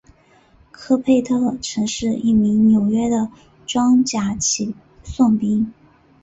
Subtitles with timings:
[0.71, 3.29] 科贝特曾是一名纽约的
[3.67, 5.71] 装甲骑送兵。